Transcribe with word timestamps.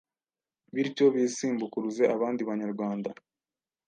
bityo 0.73 1.05
bisumbukuruze 1.15 2.03
abandi 2.15 2.41
Banyarwanda. 2.49 3.09